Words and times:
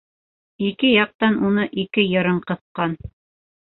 Ике 0.69 0.89
яҡтан 0.93 1.39
уны 1.51 1.69
ике 1.87 2.09
йырын 2.09 2.45
ҡыҫҡан. 2.51 3.01